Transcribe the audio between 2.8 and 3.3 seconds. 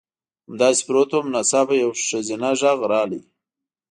راغی